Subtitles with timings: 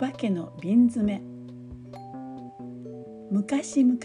[0.00, 1.22] 化けの瓶詰め。
[3.30, 3.98] 昔々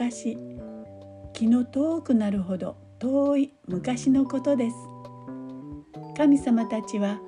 [1.31, 4.75] 気の遠くなるほど遠い昔のことです。
[6.17, 7.21] 神様たちは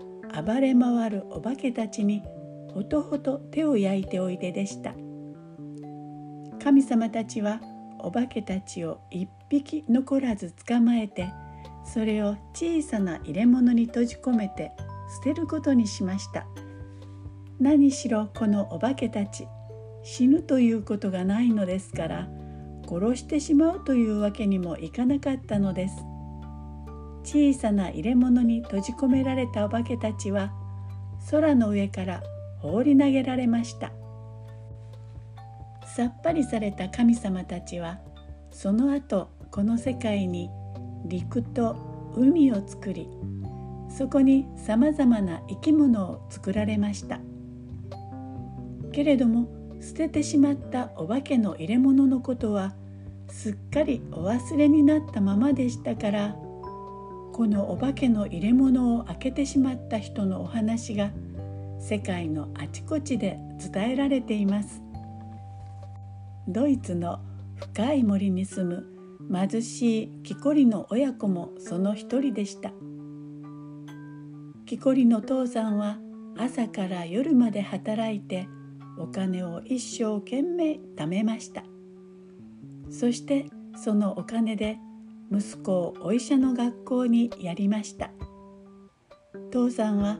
[0.46, 2.22] 暴れ回るお化けたちに
[2.74, 4.94] ほとほと手を焼いておいででした。
[6.62, 7.62] 神様たちは
[8.00, 11.32] お化けたちを一匹残らず捕まえて
[11.86, 14.74] それを小さな入れ物に閉じ込めて
[15.16, 16.46] 捨てることにしました。
[17.60, 19.48] 何しろこのお化けたち
[20.04, 22.28] 死ぬということがないのですから
[22.88, 25.96] 殺してしまうというわけにもいかなかったのです。
[27.24, 30.54] 小さな入れ物に閉じ込められたお化けたちは
[31.30, 32.24] 空の上から
[32.60, 33.92] 放り投げられました。
[35.98, 38.00] さっぱりされた神様たちは
[38.52, 40.50] その後この世界に
[41.06, 41.76] 陸と
[42.16, 43.10] 海を作り
[43.90, 47.20] そこにさまざまな生き物を作られました。
[48.98, 49.48] けれども
[49.80, 52.74] 捨ててしまったお化けの入れ物のことは
[53.30, 56.36] すっかりお忘れになったままでしたから
[57.32, 61.12] このお化けの入れ物を開けてしまった人のお話が
[61.80, 63.38] 世界のあちこちで
[63.72, 64.82] 伝えられています。
[66.48, 67.20] ドイツの
[67.56, 68.66] 深い森に住
[69.30, 72.72] む貧しい木こりの親子もその一人でした。
[74.66, 76.00] 木こりの父さんは
[76.36, 78.48] 朝から夜まで働いて
[78.98, 81.64] お金を一生懸命貯めました。
[82.90, 83.46] そして
[83.76, 84.78] そのお金で
[85.32, 88.12] 息子をお医者の学校にやりました。
[89.52, 90.20] 父さんは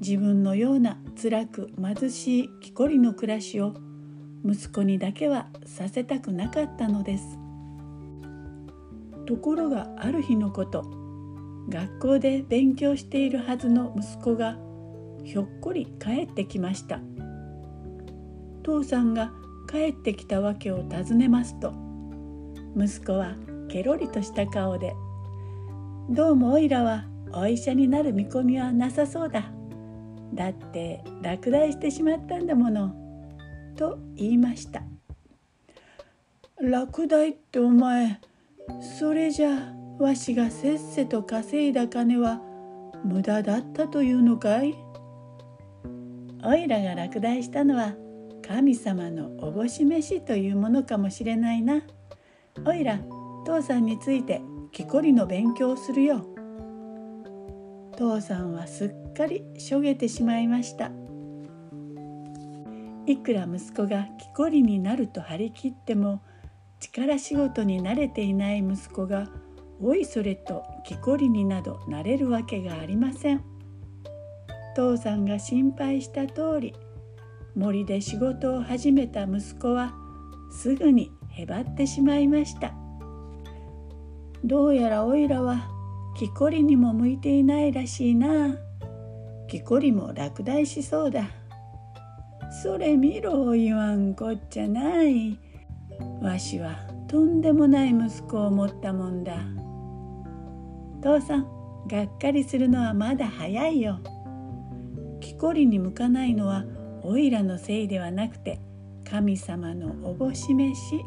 [0.00, 3.74] 自分のような辛く貧しい木こりの暮らしを
[4.44, 7.38] 息子にだけはさせたくなかったのです。
[9.26, 10.84] ところがある日のこと
[11.68, 14.58] 学校で勉強しているはずの息子が
[15.24, 17.00] ひょっこり帰ってきました。
[18.64, 19.30] 父さんが
[19.70, 21.72] 帰ってきたわけを尋ねますと
[22.76, 23.34] 息子は
[23.68, 24.94] ケロリとした顔で
[26.10, 29.52] 「どうもおいらはお医者になる見込みはなさそうだ」
[30.32, 32.94] だって落第してしまったんだもの」
[33.76, 34.82] と言いました
[36.58, 38.18] 「落第ってお前
[38.98, 42.40] それじゃわしがせっせと稼いだ金は
[43.04, 44.74] 無駄だったというのかい?」
[46.42, 47.94] おいらが落第したのは
[48.46, 51.82] 神様のおぼし飯というものかもしれないな。
[52.64, 53.00] おいら
[53.46, 54.40] 父さんについて
[54.72, 56.34] 木こりの勉強をするよ。
[57.96, 60.90] 父さんはすっかりしょげてしまいました
[63.06, 66.22] いくら息子が木こりになると張り切っても
[66.80, 69.28] 力仕事に慣れていない息子が
[69.80, 73.44] おいそれと木こりになどなれるわけがありません
[74.74, 76.74] 父さんが心配した通り
[77.54, 79.94] 森で仕事を始めた息子は
[80.50, 82.72] すぐにへばってしまいました。
[84.44, 85.68] どうやらおいらは
[86.16, 88.56] 木こりにも向いていないらしいな。
[89.48, 91.28] 木こりも落第しそうだ。
[92.62, 95.38] それ見ろ言わんこっちゃない。
[96.20, 96.76] わしは
[97.08, 99.38] とんでもない息子を持ったもんだ。
[101.02, 101.46] 父さん
[101.86, 104.00] がっかりするのはまだ早いよ。
[105.20, 106.64] 木こりに向かないのは
[107.06, 108.58] おいらのせいではなくて
[109.08, 111.04] 神様のおぼし飯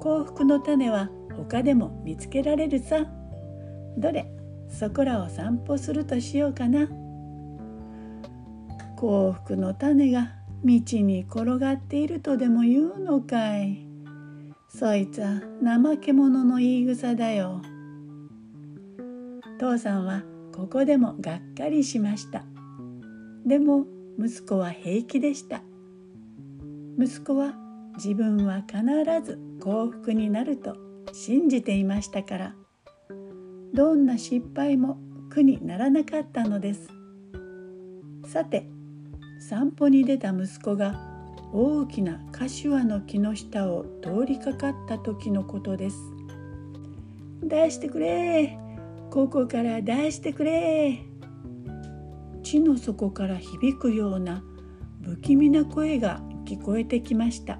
[0.00, 3.06] 幸福の種は他でも見つけられるさ。
[3.96, 4.26] どれ？
[4.68, 6.88] そこらを散歩するとしようかな。
[8.96, 10.32] 幸福の種が
[10.64, 13.86] 道に転がっているとでも言うのかい？
[14.68, 17.62] そいつは怠け者の言い草だよ。
[19.58, 22.44] 父さんはここでもがっかりしました。
[23.46, 23.86] でも
[24.18, 25.62] 息子は平気でした。
[26.98, 27.54] 息子は
[27.96, 28.78] 自分は必
[29.24, 30.76] ず幸福になると
[31.12, 32.54] 信じていましたから。
[33.74, 34.98] どんな失敗も
[35.28, 36.88] 苦にならなかったのです。
[38.26, 38.66] さて
[39.38, 40.98] 散歩に出た息子が
[41.52, 45.96] 大きな柏の木の下を通りかかった時のことです。
[47.42, 48.58] 出してくれ。
[49.10, 51.02] ここから出してくれ。
[52.46, 54.44] 地の底から響くような
[55.02, 57.58] 不気味な声が聞こえてきました。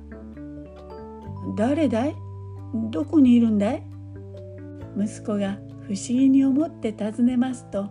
[1.56, 2.14] 誰だい？
[2.92, 3.82] どこにいるんだい？
[4.96, 7.90] 息子が不思議に思って尋ねますと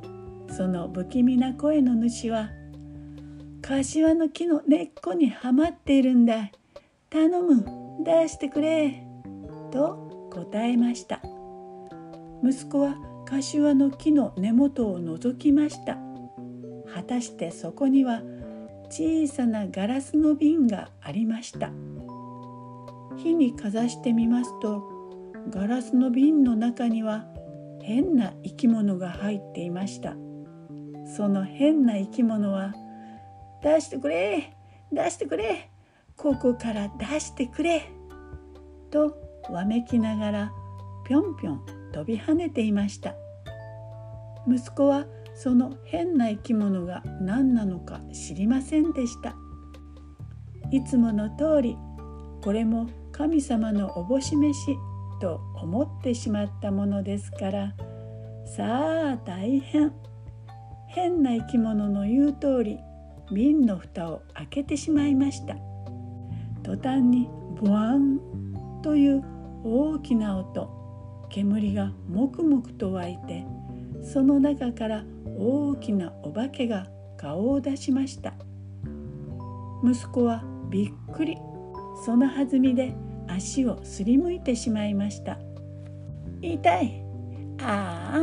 [0.49, 2.49] その不気味な声の主は
[3.61, 6.49] 「柏の木の根っこにはまっているんだ
[7.09, 7.65] 頼む
[8.05, 9.05] 出してくれ」
[9.69, 11.21] と答えました。
[12.41, 12.95] 息子は
[13.25, 15.97] 柏の木の根元を覗きました。
[16.95, 18.21] 果たしてそこには
[18.89, 21.69] 小さなガラスの瓶がありました。
[23.17, 24.81] 火にかざしてみますと
[25.49, 27.25] ガラスの瓶の中には
[27.81, 30.15] 変な生き物が入っていました。
[31.17, 32.73] その変な生き物は
[33.61, 34.55] 「出してくれ
[34.91, 35.69] 出してくれ
[36.15, 37.91] ここから出してくれ」
[38.89, 39.17] と
[39.49, 40.51] わめきながら
[41.05, 43.15] ぴょんぴょん飛び跳ねていました。
[44.47, 49.35] 息子はその変な生き物が何なのか知りませんでした。
[50.71, 51.77] いつもの通り
[52.41, 54.75] これも神様のおぼし飯
[55.21, 57.73] と思ってしまったものですから
[58.45, 59.93] さあ大変。
[60.87, 62.79] 変な生き物の言う通り
[63.29, 65.57] 瓶の蓋を開けてしまいました。
[66.63, 67.27] 途端に
[67.61, 68.19] ブワン
[68.81, 69.21] という
[69.63, 70.69] 大きな音
[71.29, 73.45] 煙がもくもくと湧いて
[74.03, 76.87] その中から大きなお化けが
[77.17, 78.33] 顔を出しました。
[79.83, 81.37] 息子はびっくり。
[82.05, 82.93] その弾みで
[83.27, 85.39] 足をすりむいてしまいました。
[86.41, 87.03] 痛い。
[87.61, 88.21] あ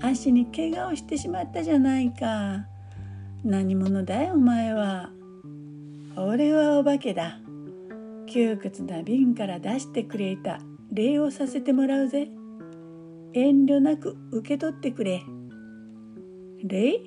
[0.00, 2.66] あ足に怪我をしてしまったじゃないか。
[3.44, 5.10] 何者だよお前は。
[6.16, 7.38] 俺はお化けだ。
[8.26, 10.60] 窮屈な瓶から出してくれた。
[10.92, 12.28] 礼をさせてもらうぜ。
[13.34, 15.22] 遠慮なく受け取ってくれ。
[16.64, 17.00] 礼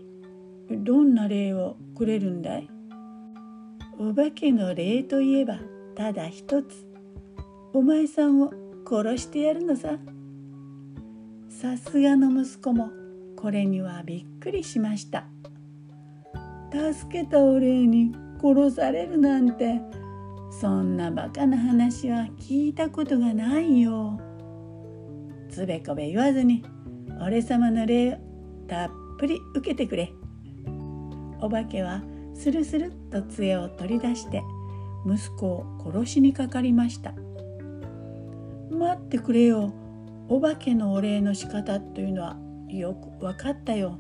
[0.70, 2.70] どんな礼をくれるんだい？
[4.00, 5.60] お化けの礼といえば
[5.96, 6.88] ただ一つ。
[7.74, 8.52] お前さんを
[8.90, 9.98] 殺してやるのさ。
[11.50, 12.90] さすがの息子も
[13.36, 15.26] これにはびっくりしました。
[16.72, 19.82] 助けたお礼に殺されるなんて
[20.50, 24.20] そんなバカな話は聞いたことがないよ。
[25.50, 26.64] つべこべ言わずに
[27.22, 28.18] 俺様の礼を
[28.68, 30.12] たっぷり受けてくれ。
[31.42, 32.02] お化けは
[32.34, 34.42] スルスルっと杖を取り出して
[35.06, 37.14] 息子を殺しにかかりました。
[38.72, 39.72] 待ってくれよ。
[40.28, 42.36] お化けのお礼の仕方というのは
[42.68, 44.00] よく分かったよ。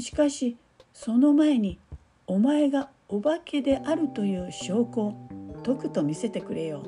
[0.00, 0.56] しかし
[0.92, 1.78] その前に
[2.26, 5.14] お前がお化けであるという証拠を
[5.62, 6.82] とくと見せてくれよ。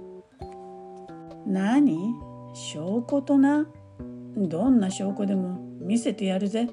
[1.47, 1.97] 何？
[2.55, 3.69] 証拠とな？
[4.37, 6.69] どんな証拠でも見せてやるぜ。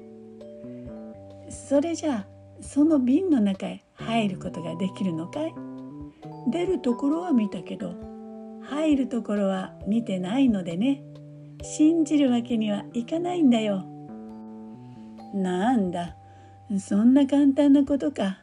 [1.54, 2.26] それじゃあ
[2.60, 5.54] その瓶の中へ入ることができるのかい？
[6.50, 7.94] 出るところは見たけど
[8.62, 11.02] 入るところは見てないのでね
[11.62, 13.84] 信じるわけにはいかないんだよ。
[15.34, 16.16] なんだ？
[16.78, 18.38] そんな簡単なことか。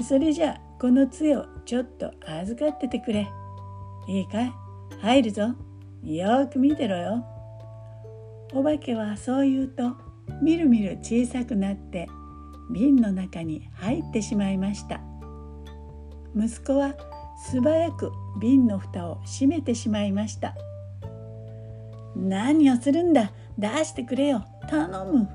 [0.00, 3.28] それじゃあこの杖をちょっと預かっててくれ。
[4.08, 4.52] いいかい？
[5.00, 5.54] 入るぞ。
[6.02, 7.24] よく見てろよ。
[8.52, 9.96] お化けはそう言うと
[10.42, 12.08] みるみる小さくなって
[12.72, 15.00] 瓶の中に入ってしまいました。
[16.36, 16.94] 息子は
[17.50, 20.54] 素早く瓶の蓋を閉めてしまいました。
[22.16, 23.32] 何をするんだ？
[23.58, 25.28] 出してくれよ頼む。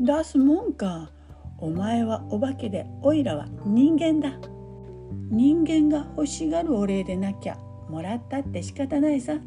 [0.00, 1.10] 出すもんか。
[1.58, 4.32] お前はお化けでおいらは人間だ
[5.30, 7.56] 人間が欲しがるお礼でなきゃ
[7.88, 9.38] もらったって仕方ないさ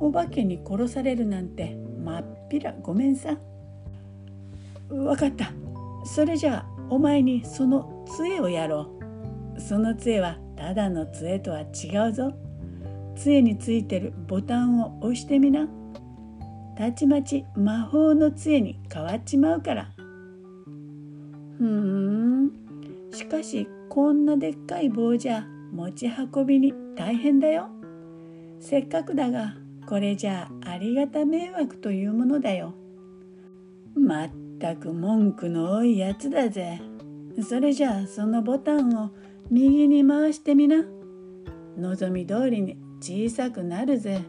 [0.00, 3.36] お化けに殺されるなんてまっぴらごめんさ
[4.90, 5.52] わかった
[6.04, 8.90] それじゃあお前にその杖をやろ
[9.56, 9.60] う。
[9.60, 12.32] その杖はただの杖とは違うぞ。
[13.16, 15.68] 杖についてるボタンを押してみな。
[16.76, 19.90] たちまち魔法の杖に変わっちまうから。
[21.58, 22.50] ふん。
[23.12, 27.68] しかしこんなでっかい棒じゃ持ち運びに大変だよ。
[28.60, 29.54] せっかくだが
[29.86, 32.74] これじゃありがた迷惑というものだよ。
[33.94, 36.80] まったく文句の多いやつだぜ。
[37.42, 39.10] それじゃあそのボタンを
[39.50, 40.84] 右に回してみな。
[41.76, 44.20] 望み通りに小さくなるぜ。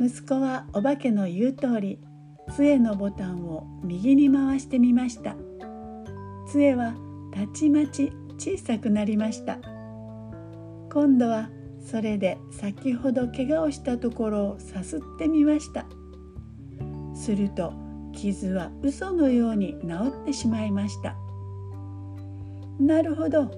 [0.00, 1.98] 息子はお化けの言う通り
[2.54, 5.34] 杖のボタンを右に回してみました。
[6.46, 6.94] 杖は
[7.32, 9.58] たちまち小さくなりました。
[10.92, 15.86] 今度はそれで先ほど怪我をしたところをさすってみました。
[17.14, 17.87] すると
[18.20, 21.14] 傷は嘘のように治ってしまいました。
[22.80, 23.50] なるほど。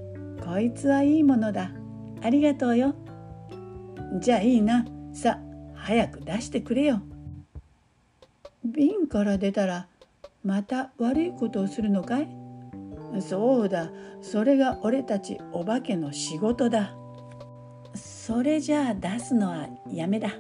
[0.45, 1.71] こいつはいいものだ。
[2.23, 2.95] ありがとうよ。
[4.21, 4.85] じゃあいいな。
[5.15, 5.39] さ
[5.75, 7.01] 早く出してくれよ。
[8.65, 9.87] 瓶から出たら
[10.45, 12.29] また悪いことをするのかい？
[13.21, 13.91] そうだ。
[14.21, 16.95] それが俺たちお化けの仕事だ。
[17.95, 20.31] それじゃあ出すのはやめだ。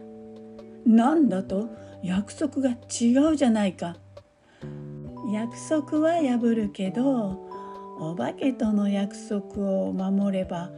[0.85, 1.69] なんだと？
[2.03, 3.97] 約束が違うじゃないか。
[5.33, 7.49] 約束は破るけど
[7.99, 10.71] お化けとの約束を守れば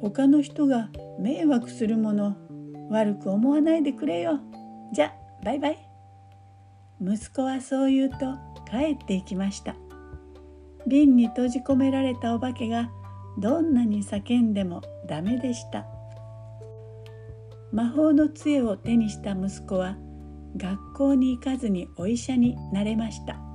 [0.00, 2.36] 他の人が迷惑するもの
[2.90, 4.40] 悪く思わないでくれよ。
[4.92, 5.12] じゃ
[5.44, 5.78] バイバイ。
[7.00, 8.16] 息子はそう言うと
[8.70, 9.74] 帰っていきました。
[10.86, 12.90] 瓶に閉じ込められたお化けが
[13.38, 15.86] どんなに叫んでもダメでした。
[17.72, 19.96] 魔法の杖を手にした息子は
[20.56, 23.51] 学校に行かずにお医者になれました。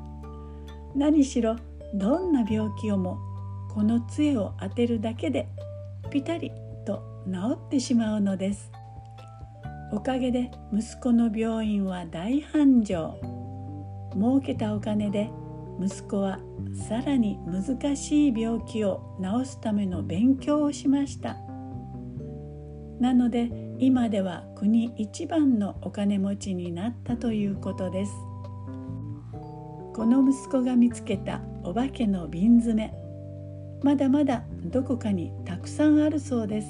[0.98, 1.56] 何しろ
[1.94, 3.20] どんな病気をも
[3.70, 5.48] この杖を当てるだけで
[6.10, 6.51] ピタリ
[6.88, 8.72] と治ってしまうのです。
[9.92, 13.13] おかげで息子の病院は大繁盛。
[14.16, 15.30] 儲けたお金で
[15.80, 16.39] 息子は
[16.88, 21.38] さらに難しい病気を治すための勉強をしました。
[23.00, 28.12] なので今では国一番のお金持ちになったということです。
[29.98, 32.94] この息子が見つけたお化けの瓶詰め。
[33.82, 36.68] まだまだどこかにたくさんあるそうです。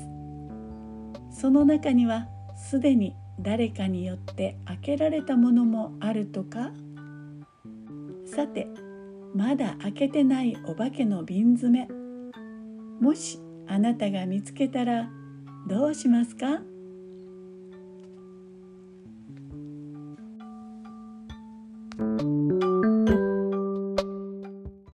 [1.30, 6.72] その中にはすでに誰かによって開けられたものもあるとか。
[8.26, 8.70] さて
[9.36, 11.90] まだ開けてないお化けの瓶詰め。
[13.02, 15.10] もしあなたが見つけたら
[15.68, 16.62] どうしますか「